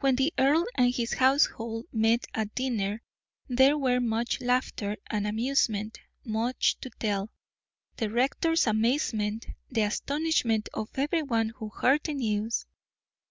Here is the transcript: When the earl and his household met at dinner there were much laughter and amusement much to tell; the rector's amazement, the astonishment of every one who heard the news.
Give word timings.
When 0.00 0.16
the 0.16 0.32
earl 0.38 0.64
and 0.74 0.90
his 0.90 1.12
household 1.12 1.84
met 1.92 2.24
at 2.32 2.54
dinner 2.54 3.02
there 3.46 3.76
were 3.76 4.00
much 4.00 4.40
laughter 4.40 4.96
and 5.10 5.26
amusement 5.26 5.98
much 6.24 6.80
to 6.80 6.88
tell; 6.98 7.28
the 7.98 8.08
rector's 8.08 8.66
amazement, 8.66 9.44
the 9.70 9.82
astonishment 9.82 10.70
of 10.72 10.88
every 10.94 11.24
one 11.24 11.50
who 11.50 11.68
heard 11.68 12.04
the 12.04 12.14
news. 12.14 12.64